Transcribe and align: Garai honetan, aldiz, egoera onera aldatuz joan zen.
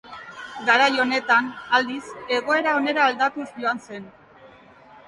Garai 0.69 0.87
honetan, 1.03 1.51
aldiz, 1.81 2.01
egoera 2.39 2.75
onera 2.81 3.07
aldatuz 3.13 3.49
joan 3.61 3.87
zen. 3.89 4.11